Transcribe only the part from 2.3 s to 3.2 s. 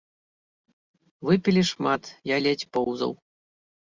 я ледзь поўзаў.